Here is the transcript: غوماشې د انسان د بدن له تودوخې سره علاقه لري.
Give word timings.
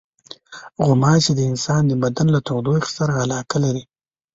غوماشې 0.85 1.31
د 1.35 1.41
انسان 1.51 1.81
د 1.87 1.93
بدن 2.03 2.27
له 2.35 2.39
تودوخې 2.47 2.91
سره 2.97 3.13
علاقه 3.23 3.57
لري. 3.65 3.83